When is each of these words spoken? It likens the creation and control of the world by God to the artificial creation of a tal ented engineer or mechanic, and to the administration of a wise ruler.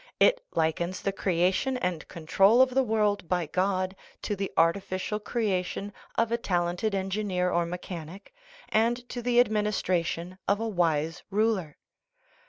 It 0.19 0.41
likens 0.55 1.03
the 1.03 1.11
creation 1.11 1.77
and 1.77 2.07
control 2.07 2.59
of 2.59 2.71
the 2.71 2.81
world 2.81 3.29
by 3.29 3.45
God 3.45 3.95
to 4.23 4.35
the 4.35 4.51
artificial 4.57 5.19
creation 5.19 5.93
of 6.15 6.31
a 6.31 6.37
tal 6.39 6.65
ented 6.67 6.95
engineer 6.95 7.51
or 7.51 7.67
mechanic, 7.67 8.33
and 8.69 9.07
to 9.09 9.21
the 9.21 9.39
administration 9.39 10.39
of 10.47 10.59
a 10.59 10.67
wise 10.67 11.21
ruler. 11.29 11.77